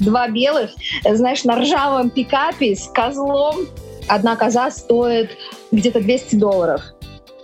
[0.00, 0.70] два белых,
[1.04, 3.66] знаешь, на ржавом пикапе с козлом.
[4.08, 5.30] Одна коза стоит
[5.70, 6.82] где-то 200 долларов.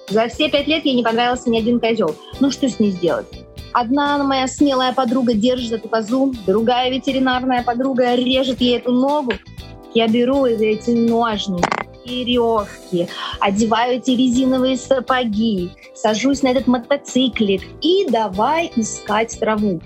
[0.08, 2.14] За все пять лет ей не понравился ни один козел.
[2.40, 3.26] Ну что с ней сделать?
[3.72, 9.32] Одна моя смелая подруга держит эту козу, другая ветеринарная подруга режет ей эту ногу.
[9.94, 11.68] Я беру эти ножницы,
[12.04, 13.08] веревки,
[13.40, 19.80] одеваю эти резиновые сапоги, сажусь на этот мотоциклик и давай искать траву.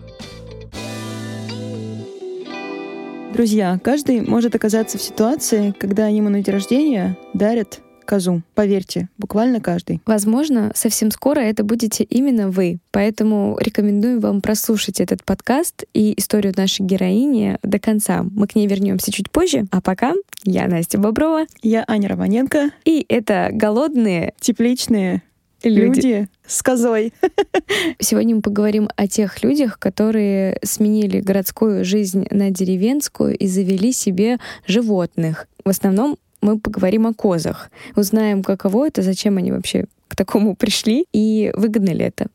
[3.33, 8.43] Друзья, каждый может оказаться в ситуации, когда ему на день рождения дарят козу.
[8.55, 10.01] Поверьте, буквально каждый.
[10.07, 12.79] Возможно, совсем скоро это будете именно вы.
[12.91, 18.25] Поэтому рекомендую вам прослушать этот подкаст и историю нашей героини до конца.
[18.25, 19.67] Мы к ней вернемся чуть позже.
[19.71, 20.15] А пока
[20.45, 21.45] я Настя Боброва.
[21.63, 22.71] Я Аня Романенко.
[22.87, 25.23] И это голодные, тепличные
[25.63, 27.13] люди, люди с козой.
[27.99, 34.39] Сегодня мы поговорим о тех людях, которые сменили городскую жизнь на деревенскую и завели себе
[34.67, 35.49] животных.
[35.65, 41.05] В основном мы поговорим о козах, узнаем, каково это, зачем они вообще к такому пришли
[41.13, 42.27] и выгодно ли это.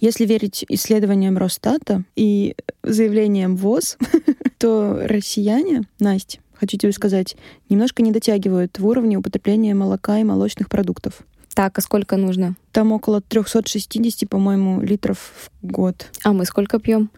[0.00, 3.96] Если верить исследованиям Росстата и заявлениям ВОЗ,
[4.58, 7.36] то россияне, Настя, хочу тебе сказать,
[7.68, 11.22] немножко не дотягивают в уровне употребления молока и молочных продуктов.
[11.58, 12.54] Так, а сколько нужно?
[12.70, 16.06] Там около 360, по-моему, литров в год.
[16.22, 17.10] А мы сколько пьем?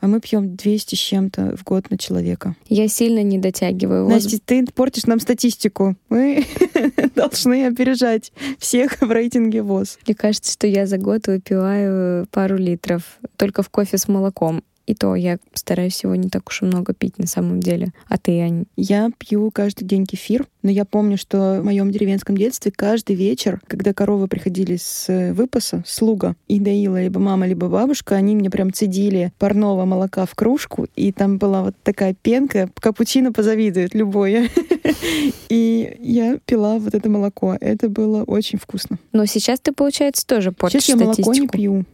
[0.00, 2.56] а мы пьем 200 с чем-то в год на человека.
[2.68, 4.06] Я сильно не дотягиваю.
[4.08, 5.96] Настя, ты портишь нам статистику.
[6.10, 6.44] Мы
[7.14, 9.98] должны опережать всех в рейтинге ВОЗ.
[10.06, 14.64] Мне кажется, что я за год выпиваю пару литров только в кофе с молоком.
[14.86, 17.88] И то я стараюсь его не так уж и много пить на самом деле.
[18.08, 18.64] А ты, Ань?
[18.76, 23.60] Я пью каждый день кефир, но я помню, что в моем деревенском детстве каждый вечер,
[23.66, 28.72] когда коровы приходили с выпаса, слуга, и доила либо мама, либо бабушка, они мне прям
[28.72, 34.48] цедили парного молока в кружку, и там была вот такая пенка, капучино позавидует любое.
[35.48, 37.56] И я пила вот это молоко.
[37.60, 38.98] Это было очень вкусно.
[39.12, 41.84] Но сейчас ты, получается, тоже портишь Сейчас я молоко не пью.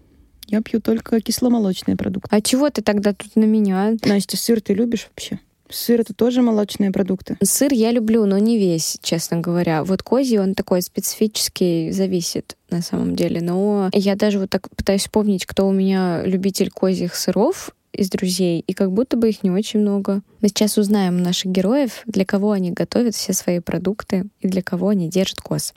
[0.51, 2.29] Я пью только кисломолочные продукты.
[2.35, 3.93] А чего ты тогда тут на меня?
[4.05, 5.39] Настя, сыр ты любишь вообще?
[5.69, 7.37] Сыр это тоже молочные продукты?
[7.41, 9.85] Сыр я люблю, но не весь, честно говоря.
[9.85, 13.41] Вот козий, он такой специфический, зависит на самом деле.
[13.41, 18.65] Но я даже вот так пытаюсь вспомнить, кто у меня любитель козьих сыров из друзей,
[18.67, 20.23] и как будто бы их не очень много.
[20.41, 24.89] Мы сейчас узнаем наших героев, для кого они готовят все свои продукты и для кого
[24.89, 25.75] они держат коз.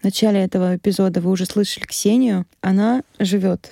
[0.00, 2.46] В начале этого эпизода вы уже слышали Ксению.
[2.60, 3.70] Она живет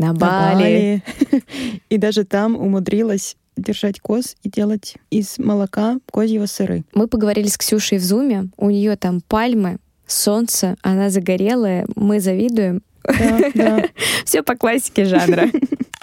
[0.00, 1.02] на Бали.
[1.90, 6.84] И даже там умудрилась держать коз и делать из молока козьего сыры.
[6.94, 8.48] Мы поговорили с Ксюшей в Зуме.
[8.56, 12.82] У нее там пальмы, солнце, она загорелая, мы завидуем.
[13.04, 13.84] Да, да.
[14.24, 15.50] Все по классике жанра.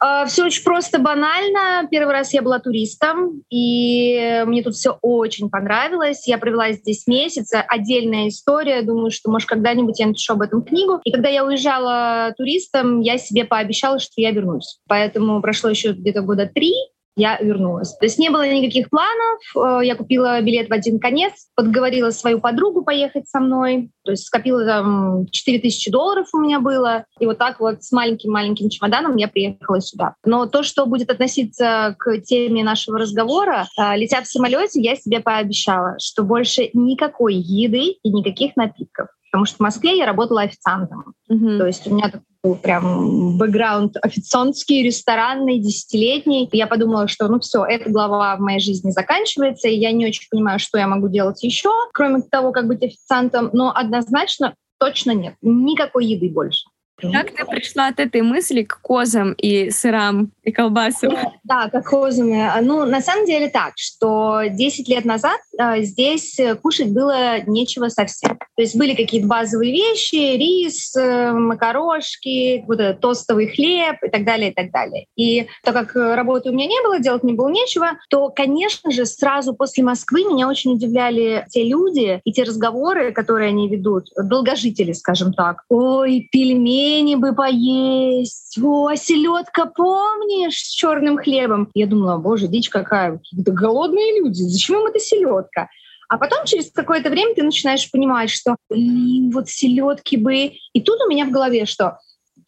[0.00, 1.86] А, все очень просто банально.
[1.90, 6.26] Первый раз я была туристом, и мне тут все очень понравилось.
[6.26, 7.52] Я провела здесь месяц.
[7.68, 8.80] Отдельная история.
[8.80, 11.00] Думаю, что, может, когда-нибудь я напишу об этом книгу.
[11.04, 14.80] И когда я уезжала туристом, я себе пообещала, что я вернусь.
[14.88, 16.72] Поэтому прошло еще где-то года три,
[17.16, 17.96] я вернулась.
[17.96, 19.40] То есть не было никаких планов.
[19.56, 23.90] Э, я купила билет в один конец, подговорила свою подругу поехать со мной.
[24.04, 27.04] То есть скопила там 4000 долларов у меня было.
[27.18, 30.14] И вот так вот с маленьким-маленьким чемоданом я приехала сюда.
[30.24, 35.20] Но то, что будет относиться к теме нашего разговора, э, летя в самолете, я себе
[35.20, 41.14] пообещала, что больше никакой еды и никаких напитков потому что в Москве я работала официантом.
[41.30, 41.58] Mm-hmm.
[41.58, 42.10] То есть у меня
[42.42, 46.48] был прям бэкграунд официантский, ресторанный, десятилетний.
[46.52, 50.26] Я подумала, что ну все, эта глава в моей жизни заканчивается, и я не очень
[50.30, 55.34] понимаю, что я могу делать еще, кроме того, как быть официантом, но однозначно точно нет.
[55.42, 56.64] Никакой еды больше.
[57.00, 61.16] Как ты пришла от этой мысли к козам и сырам и колбасам?
[61.44, 62.48] Да, как козами.
[62.62, 68.38] Ну, на самом деле так, что 10 лет назад э, здесь кушать было нечего совсем.
[68.38, 74.24] То есть были какие-то базовые вещи, рис, э, макарошки, вот этот тостовый хлеб и так
[74.24, 75.06] далее, и так далее.
[75.16, 79.06] И так как работы у меня не было, делать не было нечего, то, конечно же,
[79.06, 84.92] сразу после Москвы меня очень удивляли те люди и те разговоры, которые они ведут, долгожители,
[84.92, 85.64] скажем так.
[85.68, 88.58] Ой, пельмени, пельмени бы поесть.
[88.62, 91.70] О, а селедка, помнишь, с черным хлебом?
[91.74, 95.68] Я думала, боже, дичь какая, да голодные люди, зачем им эта селедка?
[96.08, 100.52] А потом через какое-то время ты начинаешь понимать, что, блин, вот селедки бы.
[100.72, 101.98] И тут у меня в голове, что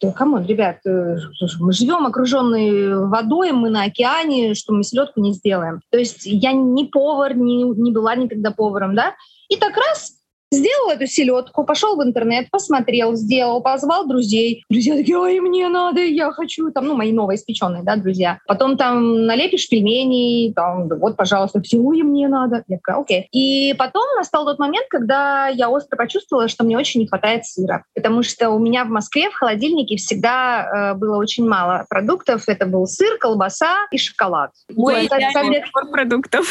[0.01, 1.15] да, come on, ребят, э,
[1.59, 5.79] мы живем окруженные водой, мы на океане, что мы селедку не сделаем.
[5.91, 9.13] То есть я не повар, не, не была никогда поваром, да?
[9.47, 10.22] И так раз
[10.53, 14.63] Сделал эту селедку, пошел в интернет, посмотрел, сделал, позвал друзей.
[14.69, 18.37] Друзья такие, ой, мне надо, я хочу, там, ну, мои новоиспеченные, да, друзья.
[18.45, 22.63] Потом там налепишь пельменей, там, вот, пожалуйста, все, ой, мне надо.
[22.67, 23.27] Я такая, окей.
[23.31, 27.83] И потом настал тот момент, когда я остро почувствовала, что мне очень не хватает сыра.
[27.95, 32.43] Потому что у меня в Москве в холодильнике всегда э, было очень мало продуктов.
[32.47, 34.51] Это был сыр, колбаса и шоколад.
[34.69, 36.47] Мой идеальный продуктов.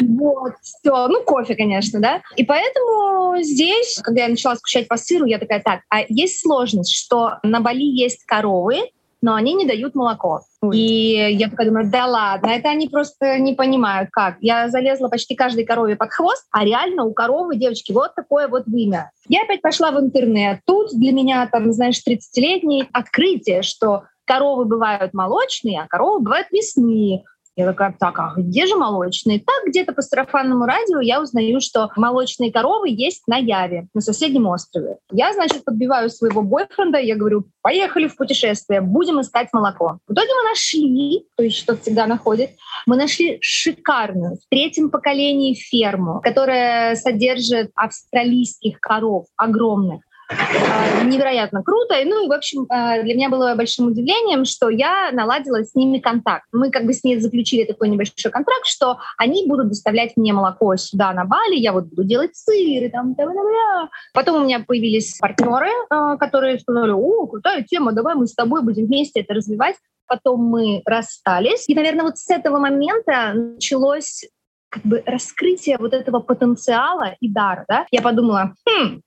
[0.00, 1.08] Вот, все.
[1.08, 2.20] Ну, кофе, конечно, да.
[2.36, 6.94] И поэтому здесь, когда я начала скучать по сыру, я такая, так, а есть сложность,
[6.94, 8.90] что на Бали есть коровы,
[9.24, 10.42] но они не дают молоко.
[10.60, 10.76] Ой.
[10.76, 14.36] И я такая думаю, да ладно, это они просто не понимают, как.
[14.40, 18.66] Я залезла почти каждой корове под хвост, а реально у коровы, девочки, вот такое вот
[18.66, 19.10] вымя.
[19.28, 20.60] Я опять пошла в интернет.
[20.66, 27.24] Тут для меня, там, знаешь, 30-летний открытие, что коровы бывают молочные, а коровы бывают мясные.
[27.56, 29.38] Я такая, так, а где же молочные?
[29.38, 34.46] Так, где-то по сарафанному радио я узнаю, что молочные коровы есть на Яве, на соседнем
[34.46, 34.96] острове.
[35.12, 39.98] Я, значит, подбиваю своего бойфренда, я говорю, поехали в путешествие, будем искать молоко.
[40.08, 42.50] В итоге мы нашли, то есть что всегда находит,
[42.86, 50.00] мы нашли шикарную в третьем поколении ферму, которая содержит австралийских коров огромных.
[50.28, 51.94] А, невероятно круто.
[52.04, 55.98] Ну и, в общем, а, для меня было большим удивлением, что я наладила с ними
[55.98, 56.46] контакт.
[56.52, 60.76] Мы как бы с ней заключили такой небольшой контракт, что они будут доставлять мне молоко
[60.76, 63.90] сюда, на Бали, я вот буду делать сыр и там, там, там, там.
[64.12, 68.62] Потом у меня появились партнеры, а, которые сказали, о, крутая тема, давай мы с тобой
[68.62, 69.76] будем вместе это развивать.
[70.06, 71.64] Потом мы расстались.
[71.68, 74.24] И, наверное, вот с этого момента началось
[74.68, 77.64] как бы раскрытие вот этого потенциала и дара.
[77.68, 77.86] Да?
[77.90, 79.00] Я подумала, хм,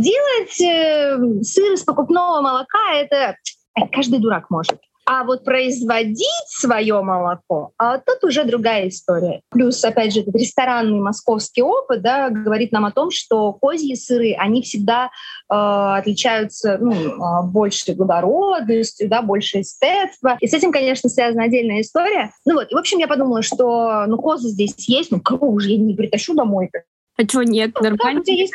[0.00, 3.36] Делать э, сыр из покупного молока это
[3.76, 4.78] э, каждый дурак может.
[5.04, 9.42] А вот производить свое молоко, а тут уже другая история.
[9.50, 14.34] Плюс, опять же, этот ресторанный московский опыт да, говорит нам о том, что козьи сыры,
[14.38, 20.38] они всегда э, отличаются ну, э, большей благородностью, да, больше эстетства.
[20.40, 22.30] И с этим, конечно, связана отдельная история.
[22.46, 25.72] Ну вот, и, в общем, я подумала, что ну, козы здесь есть, ну, корову уже
[25.72, 26.70] я не притащу домой,
[27.20, 28.22] а что, нет, ну, нормально?
[28.26, 28.54] Есть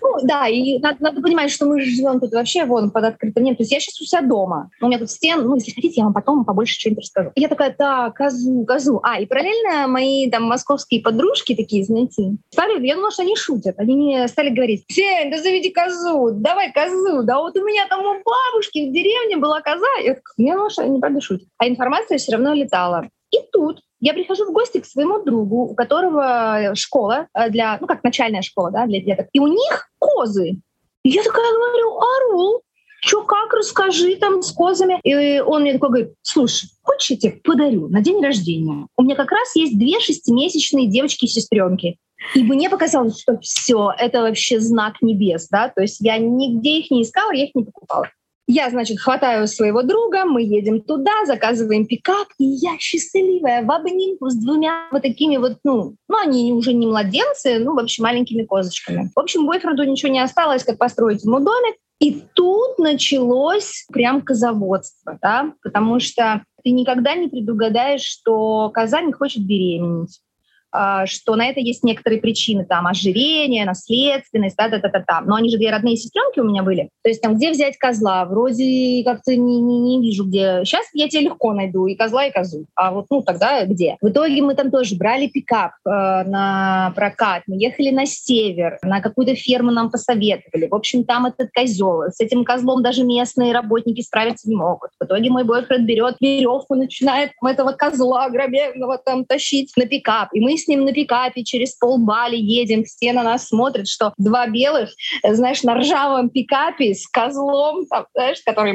[0.00, 3.56] ну, да, и надо, надо понимать, что мы живем тут вообще вон под открытым небом.
[3.56, 4.70] То есть я сейчас у себя дома.
[4.80, 7.32] У меня тут стен, ну, если хотите, я вам потом побольше что-нибудь расскажу.
[7.34, 9.00] И я такая, да, козу, козу.
[9.02, 13.74] А, и параллельно мои там московские подружки такие, знаете, стали, я думала, что они шутят.
[13.78, 17.24] Они мне стали говорить, Сень, да заведи козу, давай козу.
[17.24, 19.86] Да вот у меня там у бабушки в деревне была коза.
[20.04, 21.48] Я, я думала, что они правда шутят.
[21.58, 23.08] А информация все равно летала.
[23.30, 27.86] И тут я прихожу в гости к своему другу, у которого школа э, для, ну
[27.86, 30.60] как начальная школа, да, для деток, и у них козы.
[31.02, 32.62] И я такая говорю, Арул,
[33.00, 35.00] что как, расскажи там с козами.
[35.04, 38.86] И он мне такой говорит, слушай, хочешь, я тебе подарю на день рождения?
[38.96, 41.98] У меня как раз есть две шестимесячные девочки-сестренки.
[42.34, 46.90] И мне показалось, что все, это вообще знак небес, да, то есть я нигде их
[46.90, 48.08] не искала, я их не покупала.
[48.50, 54.30] Я, значит, хватаю своего друга, мы едем туда, заказываем пикап, и я счастливая в обнимку
[54.30, 58.44] с двумя вот такими вот, ну, ну, они уже не младенцы, ну, в общем, маленькими
[58.44, 59.10] козочками.
[59.14, 61.76] В общем, бойфренду ничего не осталось, как построить ему домик.
[62.00, 69.12] И тут началось прям козоводство, да, потому что ты никогда не предугадаешь, что коза не
[69.12, 70.20] хочет беременеть
[70.70, 75.22] что на это есть некоторые причины, там, ожирение, наследственность, да-да-да-да.
[75.24, 76.90] Но они же две родные сестренки у меня были.
[77.02, 78.24] То есть там, где взять козла?
[78.24, 80.62] Вроде как-то не, не, не вижу, где.
[80.64, 82.66] Сейчас я тебе легко найду и козла, и козу.
[82.74, 83.96] А вот, ну, тогда где?
[84.00, 89.00] В итоге мы там тоже брали пикап э, на прокат, мы ехали на север, на
[89.00, 90.68] какую-то ферму нам посоветовали.
[90.68, 92.02] В общем, там этот козел.
[92.10, 94.90] С этим козлом даже местные работники справиться не могут.
[95.00, 100.28] В итоге мой бойфренд берет веревку, начинает этого козла огроменного там тащить на пикап.
[100.32, 104.46] И мы с ним на пикапе через полбали едем, все на нас смотрят, что два
[104.46, 104.90] белых,
[105.24, 108.74] знаешь, на ржавом пикапе с козлом, там, знаешь, который...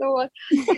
[0.00, 0.28] Вот.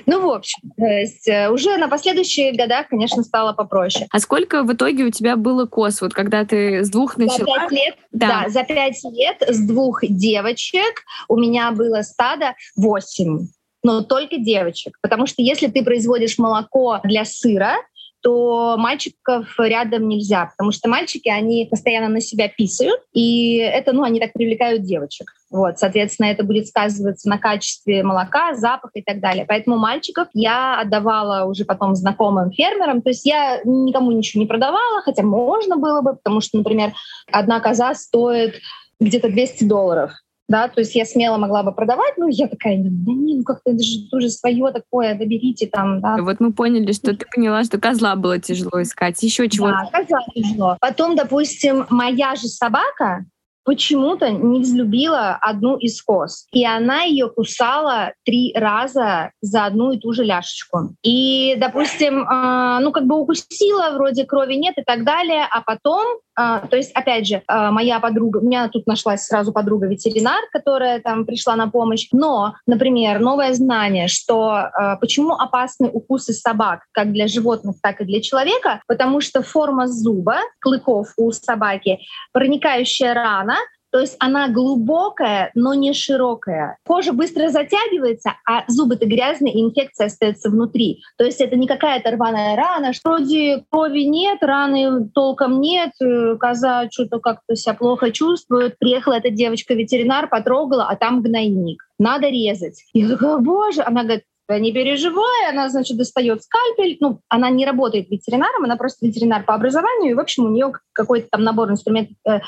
[0.07, 4.07] Ну, в общем, то есть э, уже на последующие года, конечно, стало попроще.
[4.11, 7.39] А сколько в итоге у тебя было кос, вот когда ты с двух начала?
[7.39, 8.43] За пять лет, да.
[8.45, 13.47] да, за пять лет с двух девочек у меня было стадо восемь
[13.85, 14.99] но только девочек.
[15.03, 17.77] Потому что если ты производишь молоко для сыра,
[18.25, 24.03] то мальчиков рядом нельзя, потому что мальчики, они постоянно на себя писают, и это, ну,
[24.03, 25.31] они так привлекают девочек.
[25.51, 29.45] Вот, соответственно, это будет сказываться на качестве молока, запах и так далее.
[29.47, 33.03] Поэтому мальчиков я отдавала уже потом знакомым фермерам.
[33.03, 36.95] То есть я никому ничего не продавала, хотя можно было бы, потому что, например,
[37.31, 38.55] одна коза стоит
[39.01, 40.13] где-то 200 долларов.
[40.49, 43.71] Да, то есть я смело могла бы продавать, ну, я такая, да не, ну как-то
[43.71, 46.17] это же тоже свое такое, доберите там, да.
[46.19, 50.21] Вот мы поняли, что ты поняла, что козла было тяжело искать, еще чего Да, козла
[50.35, 50.77] тяжело.
[50.81, 53.25] Потом, допустим, моя же собака,
[53.65, 56.47] почему-то не взлюбила одну из коз.
[56.53, 60.95] И она ее кусала три раза за одну и ту же ляшечку.
[61.03, 66.19] И, допустим, э, ну как бы укусила, вроде крови нет и так далее, а потом
[66.39, 71.01] Uh, то есть, опять же, uh, моя подруга, у меня тут нашлась сразу подруга-ветеринар, которая
[71.01, 72.09] там пришла на помощь.
[72.13, 78.05] Но, например, новое знание, что uh, почему опасны укусы собак как для животных, так и
[78.05, 82.01] для человека, потому что форма зуба, клыков у собаки,
[82.33, 83.57] проникающая рана,
[83.95, 86.79] то есть она глубокая, но не широкая.
[86.85, 91.05] Кожа быстро затягивается, а зубы-то грязные, и инфекция остается внутри.
[91.17, 96.89] То есть это не какая-то рваная рана, вроде крови нет, раны толком нет, э, коза
[96.91, 98.77] что-то как-то себя плохо чувствует.
[98.81, 101.81] Приехала эта девочка-ветеринар, потрогала, а там гнойник.
[101.97, 102.83] Надо резать.
[102.95, 106.97] Я такая, боже, она говорит, не переживай, она, значит, достает скальпель.
[106.99, 110.73] Ну, она не работает ветеринаром, она просто ветеринар по образованию, и, в общем, у нее
[110.93, 112.41] какой-то там набор инструментов э,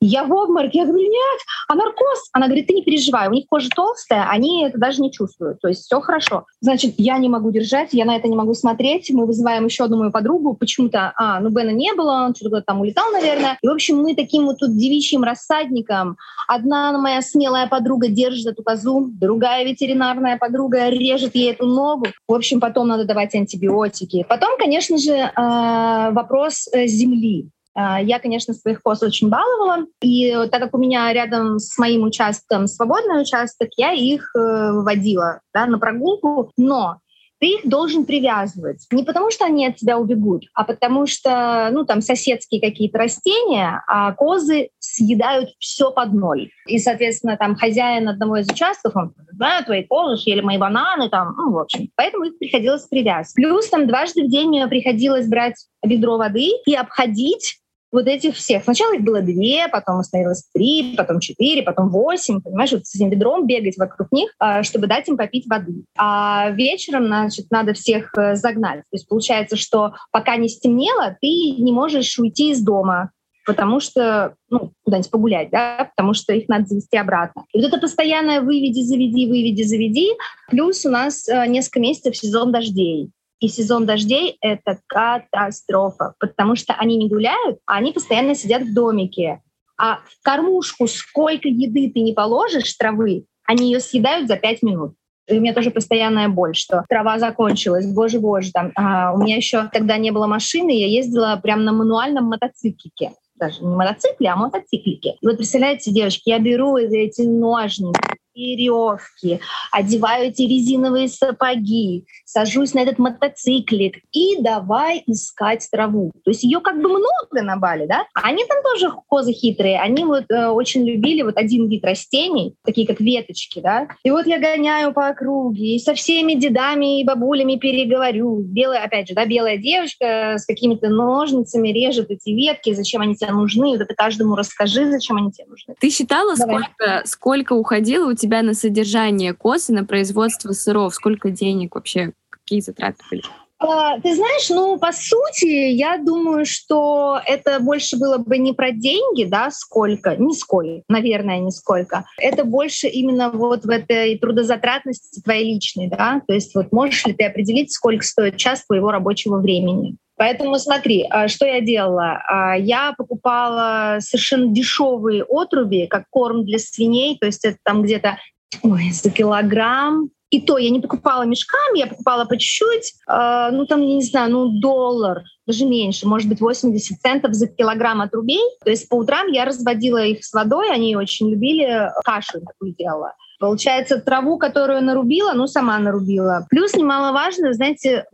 [0.00, 0.78] я в обмороке.
[0.78, 2.30] Я говорю, нет, а наркоз?
[2.32, 5.60] Она говорит, ты не переживай, у них кожа толстая, они это даже не чувствуют.
[5.60, 6.46] То есть все хорошо.
[6.60, 9.10] Значит, я не могу держать, я на это не могу смотреть.
[9.10, 10.54] Мы вызываем еще одну мою подругу.
[10.54, 13.58] Почему-то, а, ну Бена не было, он что-то там улетал, наверное.
[13.60, 16.16] И, в общем, мы таким вот тут девичьим рассадником.
[16.48, 22.06] Одна моя смелая подруга держит эту козу, другая ветеринарная подруга режет ей эту ногу.
[22.26, 24.24] В общем, потом надо давать антибиотики.
[24.28, 27.50] Потом, конечно же, а, вопрос э, земли.
[27.74, 32.04] А, я, конечно, своих коз очень баловала, и так как у меня рядом с моим
[32.04, 36.98] участком свободный участок, я их э, выводила да, на прогулку, но
[37.40, 38.86] ты их должен привязывать.
[38.92, 43.82] Не потому, что они от тебя убегут, а потому что, ну, там соседские какие-то растения,
[43.88, 46.50] а козы съедают все под ноль.
[46.66, 51.34] И, соответственно, там хозяин одного из участков, он, да, твои козы съели мои бананы, там,
[51.36, 51.88] ну, в общем.
[51.96, 53.34] Поэтому их приходилось привязывать.
[53.34, 57.60] Плюс там дважды в день мне приходилось брать ведро воды и обходить
[57.92, 58.64] вот этих всех.
[58.64, 63.10] Сначала их было две, потом становилось три, потом четыре, потом восемь, понимаешь, вот с этим
[63.10, 65.84] ведром бегать вокруг них, а, чтобы дать им попить воды.
[65.98, 68.80] А вечером, значит, надо всех э, загнать.
[68.80, 73.10] То есть получается, что пока не стемнело, ты не можешь уйти из дома,
[73.44, 77.44] потому что, ну, куда-нибудь погулять, да, потому что их надо завести обратно.
[77.52, 80.10] И вот это постоянное выведи, заведи, выведи, заведи.
[80.48, 83.10] Плюс у нас э, несколько месяцев сезон дождей.
[83.40, 88.74] И сезон дождей— это катастрофа, потому что они не гуляют, а они постоянно сидят в
[88.74, 89.40] домике.
[89.78, 94.94] А в кормушку сколько еды ты не положишь, травы, они ее съедают за пять минут.
[95.26, 98.50] И у меня тоже постоянная боль, что трава закончилась, боже-боже.
[98.52, 98.72] Там.
[98.74, 103.64] А у меня еще тогда не было машины, я ездила прямо на мануальном мотоциклике даже
[103.64, 105.16] не мотоцикле, а мотоциклике.
[105.20, 108.00] И вот представляете, девочки, я беру эти ножницы,
[108.34, 109.40] веревки,
[109.72, 116.12] одеваю эти резиновые сапоги, сажусь на этот мотоциклик и давай искать траву.
[116.24, 118.06] То есть ее как бы много на Бали, да?
[118.14, 119.80] Они там тоже козы хитрые.
[119.80, 123.88] Они вот э, очень любили вот один вид растений, такие как веточки, да?
[124.04, 128.40] И вот я гоняю по округе и со всеми дедами и бабулями переговорю.
[128.40, 133.32] Белая, опять же, да, белая девочка с какими-то ножницами режет эти ветки, зачем они тебе
[133.32, 133.70] нужны.
[133.70, 135.74] Вот это каждому расскажи, зачем они тебе нужны.
[135.80, 140.94] Ты считала, сколько, сколько уходило у тебя на содержание коз и на производство сыров?
[140.94, 142.12] Сколько денег вообще?
[142.30, 143.22] Какие затраты были?
[143.60, 148.70] А, ты знаешь, ну, по сути, я думаю, что это больше было бы не про
[148.72, 152.06] деньги, да, сколько, нисколько, наверное, нисколько.
[152.16, 157.12] Это больше именно вот в этой трудозатратности твоей личной, да, то есть вот можешь ли
[157.12, 159.96] ты определить, сколько стоит час твоего рабочего времени.
[160.20, 162.22] Поэтому смотри, а, что я делала.
[162.28, 168.18] А, я покупала совершенно дешевые отруби, как корм для свиней, то есть это там где-то
[168.62, 170.10] ой, за килограмм.
[170.30, 174.02] И то я не покупала мешками, я покупала по чуть-чуть, э, ну там, я не
[174.02, 178.42] знаю, ну доллар, даже меньше, может быть 80 центов за килограмм отрубей.
[178.64, 183.14] То есть по утрам я разводила их с водой, они очень любили, кашу такую делала.
[183.40, 186.46] Получается, траву, которую нарубила, ну, сама нарубила.
[186.50, 188.04] Плюс немаловажно, знаете,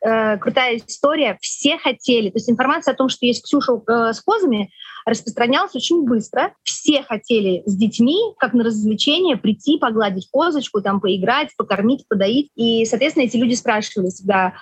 [0.00, 2.30] э, крутая история, все хотели.
[2.30, 4.70] То есть информация о том, что есть Ксюша э, с козами,
[5.10, 6.54] распространялась очень быстро.
[6.62, 12.48] Все хотели с детьми, как на развлечение, прийти, погладить козочку, там, поиграть, покормить, подоить.
[12.54, 14.54] И, соответственно, эти люди спрашивали всегда,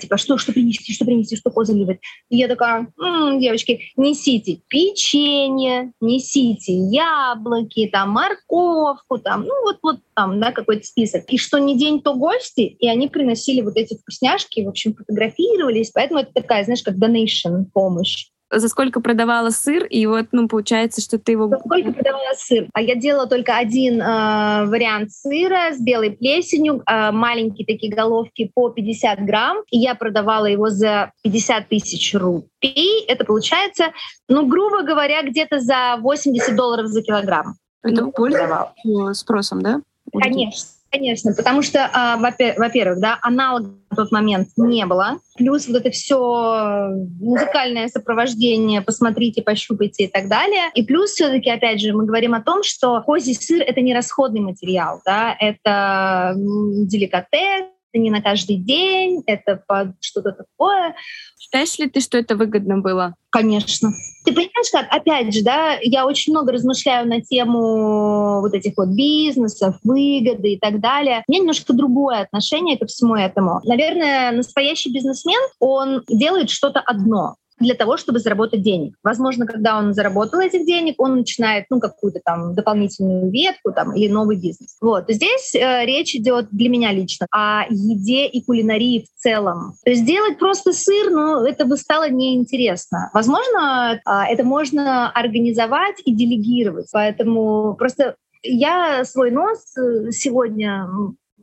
[0.00, 2.00] типа, что, что принести, что принести, что коза любит.
[2.28, 10.00] И я такая, м-м, девочки, несите печенье, несите яблоки, там, морковку, там, ну, вот, вот
[10.14, 11.24] там, да, какой-то список.
[11.28, 15.90] И что не день, то гости, и они приносили вот эти вкусняшки, в общем, фотографировались.
[15.90, 18.28] Поэтому это такая, знаешь, как donation, помощь.
[18.50, 21.48] За сколько продавала сыр, и вот, ну, получается, что ты его...
[21.48, 22.68] За сколько продавала сыр?
[22.72, 28.50] А я делала только один э, вариант сыра с белой плесенью, э, маленькие такие головки
[28.54, 33.04] по 50 грамм, и я продавала его за 50 тысяч рублей.
[33.06, 33.92] Это получается,
[34.28, 37.54] ну, грубо говоря, где-то за 80 долларов за килограмм.
[37.82, 39.80] Это ну, пользовалась спросом, да?
[40.12, 40.79] Конечно.
[40.92, 45.18] Конечно, потому что, а, во-первых, да, аналога на тот момент не было.
[45.36, 50.64] Плюс вот это все музыкальное сопровождение, посмотрите, пощупайте и так далее.
[50.74, 54.40] И плюс все-таки, опять же, мы говорим о том, что козий сыр— это не расходный
[54.40, 60.94] материал, да, это деликатес, это не на каждый день, это под что-то такое.
[61.38, 63.14] Считаешь ли ты, что это выгодно было?
[63.30, 63.90] Конечно.
[64.24, 68.88] Ты понимаешь, как, опять же, да, я очень много размышляю на тему вот этих вот
[68.88, 71.24] бизнесов, выгоды и так далее.
[71.26, 73.60] У меня немножко другое отношение ко всему этому.
[73.64, 78.96] Наверное, настоящий бизнесмен, он делает что-то одно для того, чтобы заработать денег.
[79.04, 84.10] Возможно, когда он заработал этих денег, он начинает ну, какую-то там дополнительную ветку там, или
[84.10, 84.76] новый бизнес.
[84.80, 85.04] Вот.
[85.08, 89.74] Здесь э, речь идет для меня лично о еде и кулинарии в целом.
[89.84, 93.10] То есть делать просто сыр, ну, это бы стало неинтересно.
[93.12, 96.88] Возможно, э, это можно организовать и делегировать.
[96.92, 100.88] Поэтому просто я свой нос э, сегодня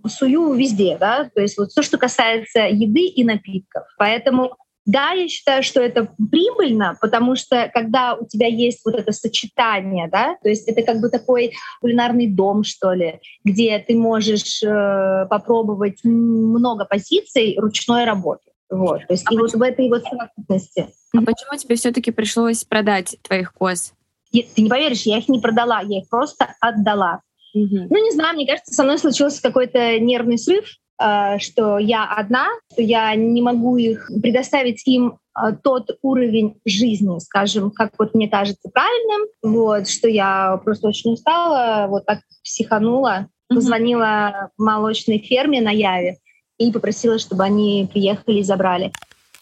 [0.07, 3.83] сую везде, да, то есть вот все, что касается еды и напитков.
[3.97, 4.55] Поэтому
[4.87, 10.07] да, я считаю, что это прибыльно, потому что когда у тебя есть вот это сочетание,
[10.09, 15.27] да, то есть это как бы такой кулинарный дом, что ли, где ты можешь э,
[15.29, 18.49] попробовать много позиций ручной работы.
[18.69, 19.41] Вот, то есть а и почему?
[19.41, 20.87] вот в этой вот совокупности.
[21.13, 23.93] А почему тебе все-таки пришлось продать твоих коз?
[24.31, 27.21] Ты не поверишь, я их не продала, я их просто отдала.
[27.53, 27.87] Угу.
[27.89, 30.65] Ну, не знаю, мне кажется, со мной случился какой-то нервный срыв,
[30.99, 37.69] что я одна, что я не могу их предоставить им э, тот уровень жизни, скажем,
[37.69, 44.49] как вот мне кажется правильным, вот, что я просто очень устала, вот так психанула, позвонила
[44.57, 46.17] молочной ферме на Яве
[46.57, 48.91] и попросила, чтобы они приехали и забрали.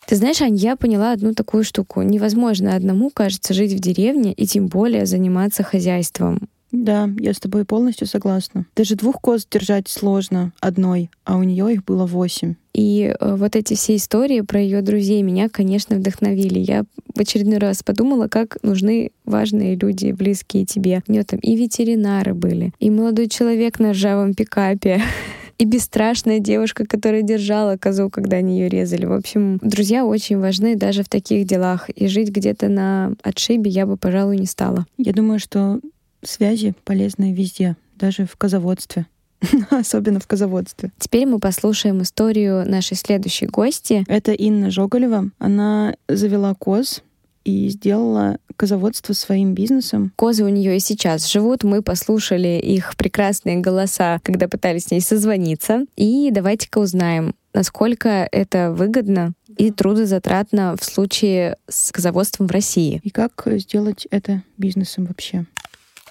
[0.06, 2.04] Ты знаешь, Ань, я поняла одну такую штуку.
[2.04, 6.48] Невозможно одному, кажется, жить в деревне и тем более заниматься хозяйством.
[6.76, 8.66] Да, я с тобой полностью согласна.
[8.76, 12.56] Даже двух коз держать сложно одной, а у нее их было восемь.
[12.74, 16.60] И э, вот эти все истории про ее друзей меня, конечно, вдохновили.
[16.60, 16.84] Я
[17.16, 21.02] в очередной раз подумала, как нужны важные люди, близкие тебе.
[21.08, 25.02] У нее там и ветеринары были, и молодой человек на ржавом пикапе,
[25.58, 29.06] и бесстрашная девушка, которая держала козу, когда они ее резали.
[29.06, 31.90] В общем, друзья очень важны даже в таких делах.
[31.90, 34.86] И жить где-то на отшибе я бы, пожалуй, не стала.
[34.98, 35.80] Я думаю, что
[36.26, 39.08] Связи полезны везде, даже в козоводстве.
[39.70, 40.92] Особенно в козоводстве.
[40.98, 44.04] Теперь мы послушаем историю нашей следующей гости.
[44.08, 45.30] Это Инна Жоголева.
[45.40, 47.04] Она завела коз
[47.44, 50.12] и сделала козоводство своим бизнесом.
[50.16, 51.64] Козы у нее и сейчас живут.
[51.64, 55.86] Мы послушали их прекрасные голоса, когда пытались с ней созвониться.
[55.96, 63.00] И давайте-ка узнаем, насколько это выгодно и трудозатратно в случае с козоводством в России.
[63.04, 65.46] И как сделать это бизнесом вообще?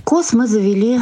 [0.04, 1.00] Кос мы завели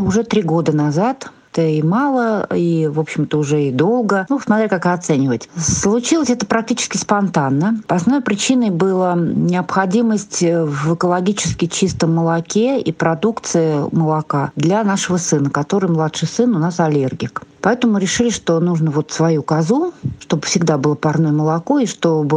[0.00, 1.30] уже три года назад.
[1.52, 4.26] Это и мало, и, в общем-то, уже и долго.
[4.30, 5.50] Ну, смотря как оценивать.
[5.54, 7.82] Случилось это практически спонтанно.
[7.88, 15.90] Основной причиной была необходимость в экологически чистом молоке и продукции молока для нашего сына, который
[15.90, 17.42] младший сын у нас аллергик.
[17.62, 22.34] Поэтому решили, что нужно вот свою козу, чтобы всегда было парное молоко, и чтобы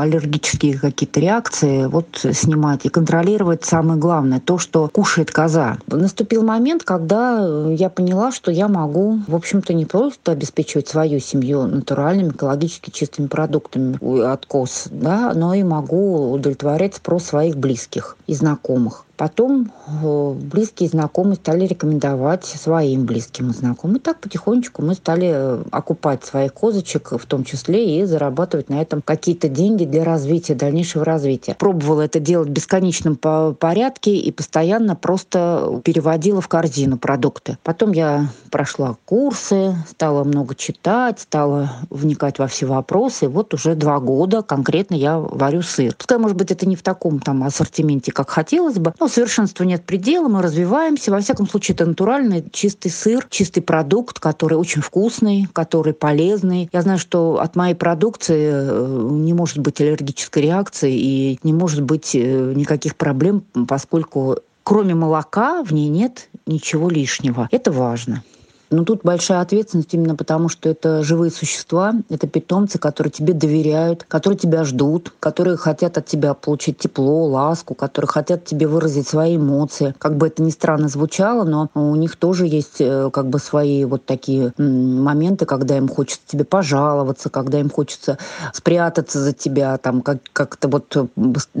[0.00, 5.78] аллергические какие-то реакции вот снимать и контролировать самое главное, то, что кушает коза.
[5.86, 11.66] Наступил момент, когда я поняла, что я могу, в общем-то, не просто обеспечивать свою семью
[11.66, 18.34] натуральными, экологически чистыми продуктами от коз, да, но и могу удовлетворять спрос своих близких и
[18.34, 19.04] знакомых.
[19.18, 23.96] Потом э, близкие знакомые стали рекомендовать своим близким и знакомым.
[23.96, 28.80] И так потихонечку мы стали э, окупать своих козочек, в том числе и зарабатывать на
[28.80, 31.56] этом какие-то деньги для развития, дальнейшего развития.
[31.58, 37.58] Пробовала это делать в бесконечном порядке и постоянно просто переводила в корзину продукты.
[37.64, 43.24] Потом я прошла курсы, стала много читать, стала вникать во все вопросы.
[43.24, 45.92] И вот уже два года конкретно я варю сыр.
[45.98, 49.84] Пускай, может быть, это не в таком там ассортименте, как хотелось бы, но совершенству нет
[49.84, 51.10] предела, мы развиваемся.
[51.10, 56.68] Во всяком случае, это натуральный чистый сыр, чистый продукт, который очень вкусный, который полезный.
[56.72, 61.82] Я знаю, что от моей продукции э, не может быть аллергической реакции и не может
[61.82, 67.48] быть э, никаких проблем, поскольку кроме молока в ней нет ничего лишнего.
[67.50, 68.22] Это важно.
[68.70, 74.04] Но тут большая ответственность именно потому, что это живые существа, это питомцы, которые тебе доверяют,
[74.04, 79.36] которые тебя ждут, которые хотят от тебя получить тепло, ласку, которые хотят тебе выразить свои
[79.36, 79.94] эмоции.
[79.98, 83.84] Как бы это ни странно звучало, но у них тоже есть э, как бы свои
[83.84, 88.18] вот такие моменты, когда им хочется тебе пожаловаться, когда им хочется
[88.52, 91.06] спрятаться за тебя, там как- как-то вот э,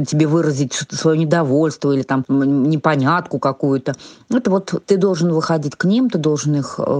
[0.06, 3.94] тебе выразить свое недовольство или там непонятку какую-то.
[4.30, 6.97] Это вот ты должен выходить к ним, ты должен их э,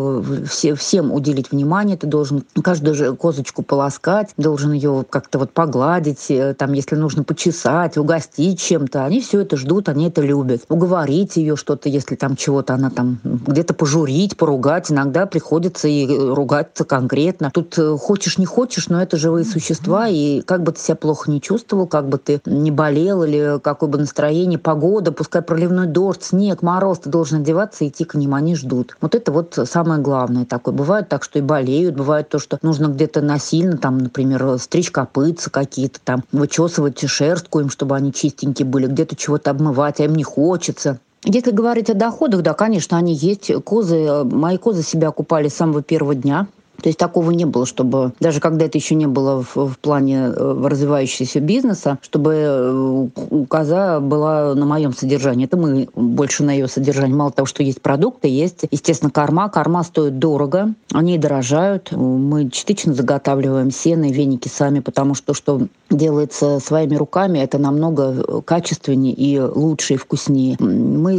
[0.49, 6.27] все, всем уделить внимание, ты должен каждую же козочку полоскать, должен ее как-то вот погладить,
[6.31, 9.05] э, там, если нужно почесать, угостить чем-то.
[9.05, 10.63] Они все это ждут, они это любят.
[10.69, 14.91] Уговорить ее что-то, если там чего-то она там где-то пожурить, поругать.
[14.91, 17.51] Иногда приходится и ругаться конкретно.
[17.53, 21.31] Тут э, хочешь, не хочешь, но это живые существа, и как бы ты себя плохо
[21.31, 26.25] не чувствовал, как бы ты не болел или какое бы настроение, погода, пускай проливной дождь,
[26.25, 28.97] снег, мороз, ты должен одеваться и идти к ним, они ждут.
[29.01, 30.75] Вот это вот самое главное такое.
[30.75, 35.49] Бывает так, что и болеют, бывает то, что нужно где-то насильно, там, например, стричь копытца
[35.49, 40.25] какие-то, там, вычесывать шерстку им, чтобы они чистенькие были, где-то чего-то обмывать, а им не
[40.25, 40.99] хочется.
[41.25, 43.51] Если говорить о доходах, да, конечно, они есть.
[43.65, 46.47] Козы, мои козы себя окупали с самого первого дня.
[46.81, 50.33] То есть такого не было, чтобы даже когда это еще не было в, в плане
[50.35, 53.09] э, развивающегося бизнеса, чтобы э,
[53.49, 55.47] коза была на моем содержании.
[55.47, 57.15] Это мы больше на ее содержании.
[57.15, 59.49] Мало того, что есть продукты, есть, естественно, корма.
[59.49, 61.91] Корма стоит дорого, они дорожают.
[61.91, 68.43] Мы частично заготавливаем сено и веники сами, потому что что делается своими руками, это намного
[68.43, 70.57] качественнее и лучше и вкуснее.
[70.59, 71.15] Мы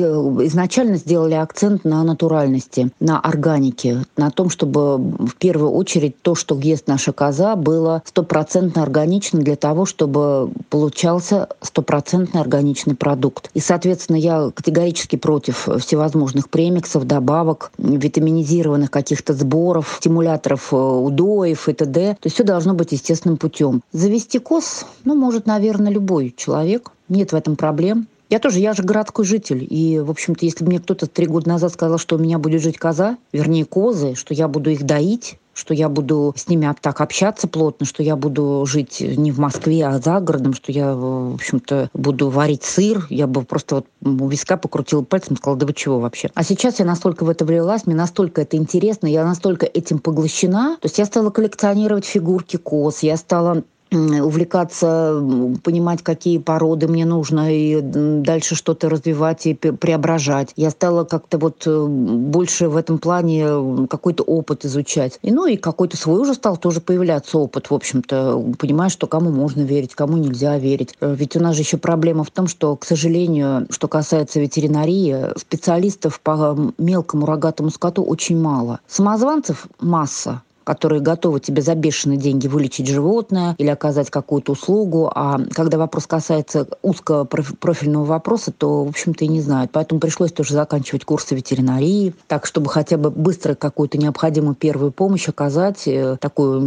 [0.48, 6.58] изначально сделали акцент на натуральности, на органике, на том, чтобы в первую очередь то, что
[6.60, 13.50] ест наша коза, было стопроцентно органично для того, чтобы получался стопроцентный органичный продукт.
[13.54, 21.74] И, соответственно, я категорически против всевозможных премиксов, добавок, витаминизированных каких-то сборов, стимуляторов э, удоев и
[21.74, 22.18] т.д.
[22.20, 23.82] То есть все должно быть естественным путем.
[23.92, 26.92] Завести коз, ну, может, наверное, любой человек.
[27.08, 28.08] Нет в этом проблем.
[28.30, 29.66] Я тоже, я же городской житель.
[29.68, 32.62] И, в общем-то, если бы мне кто-то три года назад сказал, что у меня будет
[32.62, 37.02] жить коза, вернее, козы, что я буду их доить, что я буду с ними так
[37.02, 41.36] общаться плотно, что я буду жить не в Москве, а за городом, что я, в
[41.36, 43.08] общем-то, буду варить сыр.
[43.10, 46.30] Я бы просто вот у виска покрутила пальцем и сказала, да вы чего вообще?
[46.36, 50.78] А сейчас я настолько в это влилась, мне настолько это интересно, я настолько этим поглощена.
[50.82, 55.22] То есть я стала коллекционировать фигурки коз, я стала увлекаться,
[55.64, 60.54] понимать, какие породы мне нужно, и дальше что-то развивать и преображать.
[60.56, 65.20] Я стала как-то вот э, больше в этом плане какой-то опыт изучать.
[65.22, 69.32] И, ну и какой-то свой уже стал тоже появляться опыт, в общем-то, понимаешь, что кому
[69.32, 70.96] можно верить, кому нельзя верить.
[71.02, 75.38] Э, ведь у нас же еще проблема в том, что, к сожалению, что касается ветеринарии,
[75.38, 78.80] специалистов по мелкому рогатому скоту очень мало.
[78.88, 85.12] Самозванцев масса, которые готовы тебе за бешеные деньги вылечить животное или оказать какую-то услугу.
[85.12, 89.72] А когда вопрос касается узкого профильного вопроса, то, в общем-то, и не знают.
[89.74, 95.28] Поэтому пришлось тоже заканчивать курсы ветеринарии, так, чтобы хотя бы быстро какую-то необходимую первую помощь
[95.28, 96.62] оказать, э, такую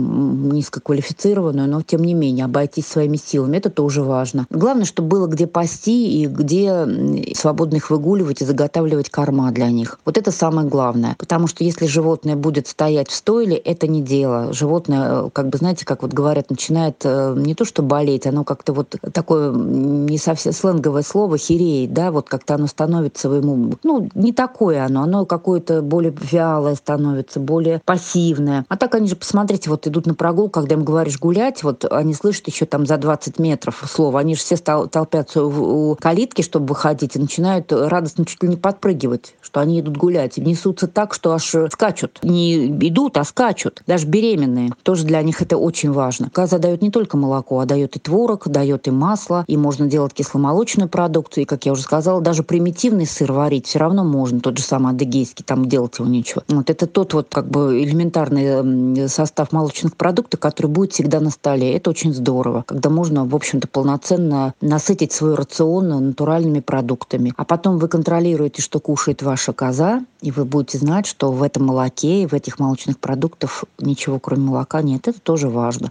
[0.53, 3.59] низкоквалифицированную, но, тем не менее, обойтись своими силами.
[3.59, 4.47] Это тоже важно.
[4.51, 6.89] Главное, чтобы было где пасти и где
[7.37, 10.01] свободно их выгуливать и заготавливать корма для них.
[10.05, 11.15] Вот это самое главное.
[11.19, 14.53] Потому что если животное будет стоять в стойле, это не дело.
[14.53, 18.45] Животное, э, как бы, знаете, как вот говорят, начинает э, не то что болеть, оно
[18.45, 24.09] как-то вот такое не совсем сленговое слово, хереет, да, вот как-то оно становится ему, ну,
[24.15, 28.65] не такое оно, оно какое-то более вялое становится, более пассивное.
[28.69, 32.15] А так они же, посмотрите, вот идут на прогулку, когда им говоришь гулять, вот они
[32.15, 37.17] слышат еще там за 20 метров слово, они же все толпятся у калитки, чтобы выходить,
[37.17, 41.33] и начинают радостно чуть ли не подпрыгивать, что они идут гулять, и несутся так, что
[41.33, 42.21] аж скачут.
[42.23, 44.71] Не идут, а скачут даже беременные.
[44.83, 46.31] Тоже для них это очень важно.
[46.31, 50.15] Коза дает не только молоко, а дает и творог, дает и масло, и можно делать
[50.15, 54.59] кисломолочную продукцию, и, как я уже сказала, даже примитивный сыр варить все равно можно, тот
[54.59, 56.43] же самый адыгейский, там делать его нечего.
[56.49, 61.75] Вот это тот вот как бы элементарный состав молочных продуктов, который будет всегда на столе.
[61.75, 67.33] Это очень здорово, когда можно, в общем-то, полноценно насытить свой рацион натуральными продуктами.
[67.37, 71.67] А потом вы контролируете, что кушает ваша коза, и вы будете знать, что в этом
[71.67, 75.09] молоке и в этих молочных продуктах ничего кроме молока нет.
[75.09, 75.91] Это тоже важно.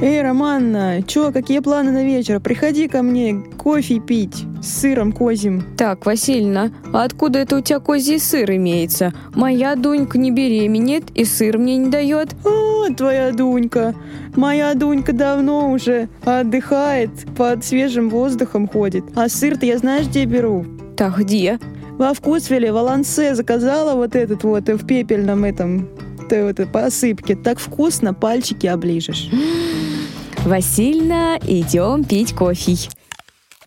[0.00, 2.40] Эй, Романна, чё, какие планы на вечер?
[2.40, 5.62] Приходи ко мне кофе пить с сыром козьим.
[5.76, 9.12] Так, Васильевна, а откуда это у тебя козий сыр имеется?
[9.34, 12.34] Моя Дунька не беременеет и сыр мне не дает.
[12.42, 13.94] О, твоя Дунька.
[14.34, 19.04] Моя Дунька давно уже отдыхает, под свежим воздухом ходит.
[19.14, 20.64] А сыр-то я знаешь, где беру?
[20.96, 21.58] Так, где?
[21.98, 25.88] во вкусвеле, в Алансе заказала вот этот вот в пепельном этом
[26.32, 27.36] вот, посыпке.
[27.36, 29.28] Так вкусно, пальчики оближешь.
[30.44, 32.76] Васильна, идем пить кофе.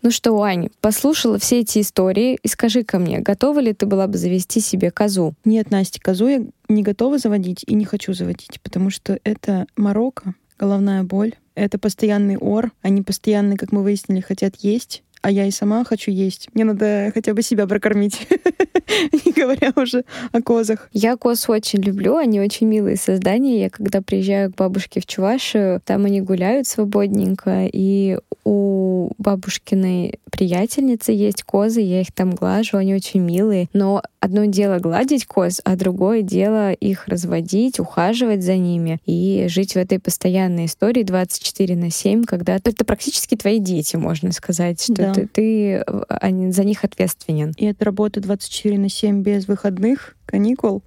[0.02, 4.06] Ну что, Ань, послушала все эти истории и скажи ко мне, готова ли ты была
[4.06, 5.34] бы завести себе козу?
[5.46, 10.36] Нет, Настя, козу я не готова заводить и не хочу заводить, потому что это Марокко,
[10.60, 15.52] головная боль, это постоянный ор, они постоянно, как мы выяснили, хотят есть, а я и
[15.52, 16.50] сама хочу есть.
[16.54, 18.28] Мне надо хотя бы себя прокормить,
[19.26, 20.88] не говоря уже о козах.
[20.94, 23.60] Я коз очень люблю, они очень милые создания.
[23.60, 31.12] Я когда приезжаю к бабушке в Чувашию, там они гуляют свободненько, и у бабушкиной приятельницы
[31.12, 33.68] есть козы, я их там глажу, они очень милые.
[33.74, 39.74] Но одно дело гладить коз, а другое дело их разводить, ухаживать за ними и жить
[39.74, 44.94] в этой постоянной истории 24 на 7, когда это практически твои дети, можно сказать, что
[44.94, 45.15] да.
[45.16, 45.78] Ты, ты
[46.10, 47.54] они, за них ответственен.
[47.58, 50.84] И это работа 24 на 7 без выходных, каникул.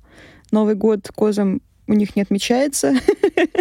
[0.50, 2.94] Новый год козам у них не отмечается.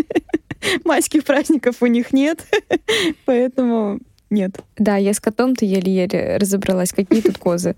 [0.83, 2.45] Майских праздников у них нет.
[3.25, 3.99] Поэтому
[4.29, 4.59] нет.
[4.77, 7.75] Да, я с котом-то еле-еле разобралась, какие тут козы.